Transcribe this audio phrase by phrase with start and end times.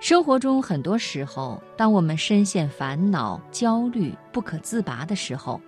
[0.00, 5.60] 生活中很多时候，当我们深陷烦恼、焦虑不可自拔的时候，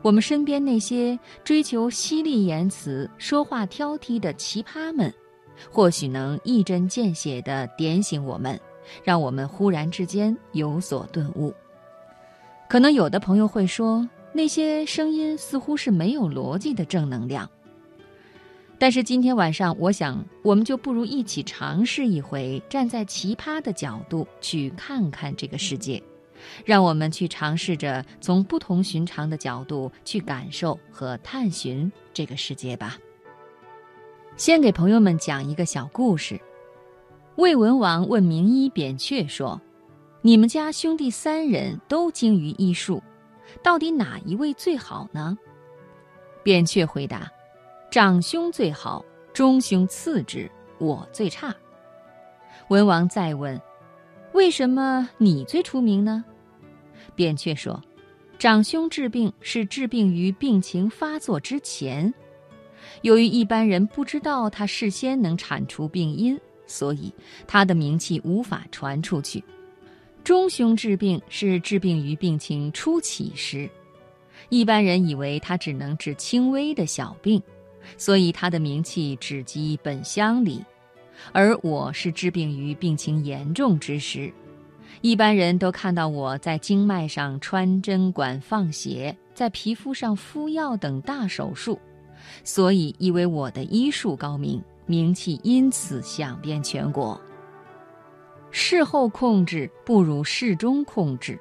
[0.00, 5.12] 我们身边那些追求犀利言辞、说话挑剔的奇葩们，
[5.70, 8.58] 或许能一针见血地点醒我们，
[9.04, 11.52] 让我们忽然之间有所顿悟。
[12.68, 17.48] 可能有的朋友会说，那些声音似乎是没有逻辑的正能量。
[18.78, 26.02] 但是今天晚上，我想我们就不如一起尝试一回，站在奇葩的角度去看看这个世界，
[26.62, 32.98] 让我们去尝试着从不同寻常的角度去感受和探寻这个世界吧。
[34.36, 36.38] 先给朋友们讲一个小故事：
[37.36, 39.58] 魏文王问名医扁鹊说
[40.20, 43.02] ：“你们家兄弟三人都精于医术，
[43.62, 45.38] 到底哪一位最好呢？”
[46.44, 47.26] 扁鹊回答。
[47.96, 51.56] 长兄最好，中兄次之，我最差。
[52.68, 53.58] 文王再问
[54.34, 56.22] ：“为什么你最出名呢？”
[57.16, 57.82] 扁鹊说
[58.38, 62.12] ：“长兄治病是治病于病情发作之前，
[63.00, 67.10] 由于一般人不知道他事先能铲除病因，所以
[67.46, 69.42] 他的名气无法传出去。
[70.22, 73.66] 中兄治病是治病于病情初起时，
[74.50, 77.42] 一般人以为他只能治轻微的小病。”
[77.96, 80.64] 所以他的名气只及本乡里，
[81.32, 84.32] 而我是治病于病情严重之时，
[85.00, 91.78] 一般人都看到我在经脉上穿针管放血，在皮肤上敷药等大手术，
[92.44, 97.20] 所以以为我的医术高明，名气因此响遍全国。
[98.50, 101.38] 事后控制不如事中控制，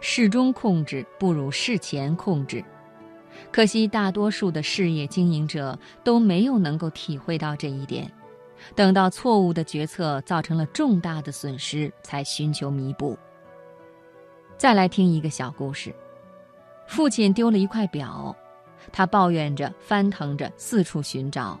[0.00, 2.62] 事中控制不如事前控制。
[3.52, 8.10] 可惜，大多数的事业经营者都没有能够体会到这一点，
[8.74, 13.18] 等到错误的决策造成了重大的损失，才寻求弥补。
[14.56, 15.94] 再来听一个小故事：
[16.86, 18.36] 父亲丢了一块表，
[18.92, 21.58] 他抱怨着、翻腾着，四处寻找，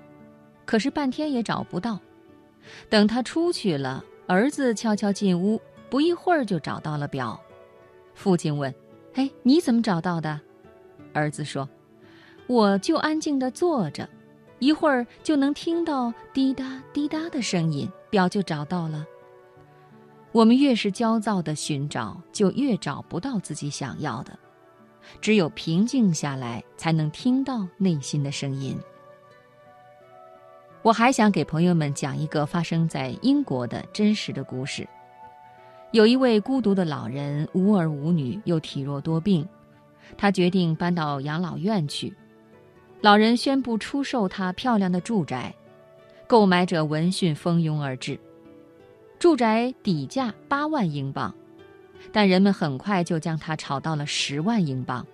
[0.64, 1.98] 可是半天也找不到。
[2.88, 7.40] 等他出去了，儿子悄悄进屋，不一会儿就找到了表。
[8.12, 8.72] 父亲问
[9.14, 10.38] ：“哎，你怎么找到的？”
[11.12, 11.68] 儿子说。
[12.46, 14.08] 我就安静地坐着，
[14.58, 19.06] 一会儿就能听到滴答滴答的声音，表就找到了。
[20.32, 24.36] 我们越是焦躁地寻找，就越找不到自己想要的。
[25.20, 28.76] 只有平静下来，才能听到内心的声音。
[30.82, 34.88] 我还想给朋友们讲一个发生在英国的真实的故事。
[35.92, 39.46] 有一位孤独的老人，无儿无女，又体弱多病，
[40.16, 42.14] 他决定搬到养老院去。
[43.00, 45.54] 老人宣布出售他漂亮的住宅，
[46.26, 48.18] 购买者闻讯蜂拥而至。
[49.18, 51.34] 住宅底价八万英镑，
[52.12, 55.06] 但人们很快就将它炒到了十万英镑，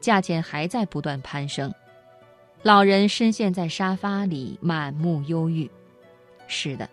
[0.00, 1.72] 价钱还在不断攀升。
[2.62, 5.68] 老人深陷在沙发里，满目忧郁。
[6.46, 6.88] 是的，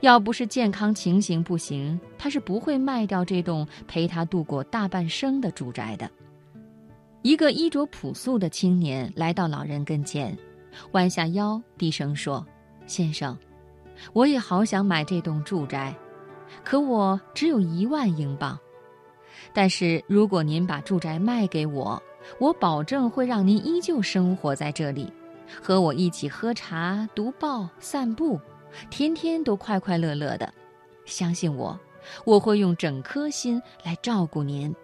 [0.00, 6.10] 要不是健康情形不行，他是不会卖掉这栋陪他度过大半生的住宅的。
[7.22, 10.36] 一个衣着朴素的青年来到老人跟前，
[10.90, 12.44] 弯下腰，低声说
[12.84, 13.38] ：“先生，
[14.12, 15.94] 我也好想买这栋住宅，
[16.64, 18.58] 可我只有一万英镑。
[19.52, 22.02] 但是如果您把住宅卖给我，
[22.40, 25.12] 我保证会让您依旧生活在这里，
[25.62, 28.40] 和我一起喝茶、读报、散步，
[28.90, 30.52] 天天都快快乐乐的。
[31.04, 31.78] 相信我，
[32.24, 34.74] 我会用整颗心来照顾您。”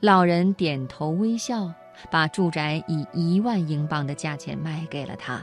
[0.00, 1.72] 老人点头微笑，
[2.10, 5.42] 把住宅以一万英镑的价钱卖给了他。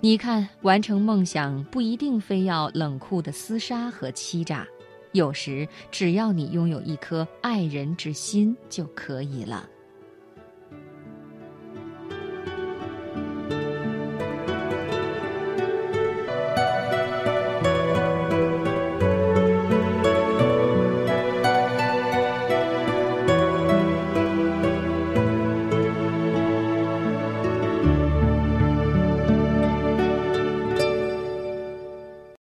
[0.00, 4.66] 你看，完成梦想不一定非要冷酷的厮杀和欺诈，
[5.12, 9.68] 有时只要你拥有一颗爱人之心就可以了。